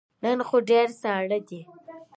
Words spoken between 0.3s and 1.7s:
خو ډیر ساړه دی